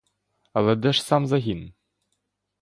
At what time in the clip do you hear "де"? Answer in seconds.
0.75-0.93